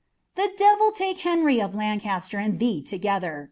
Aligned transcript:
e 0.35 0.47
devil 0.57 0.91
take 0.91 1.19
llt^nry 1.19 1.63
of 1.63 1.75
Lancaster 1.75 2.39
and 2.39 2.57
thee 2.59 2.81
together 2.81 3.39